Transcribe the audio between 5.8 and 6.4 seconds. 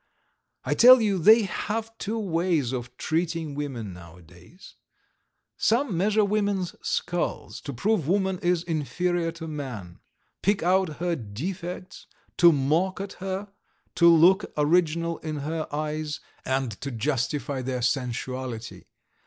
measure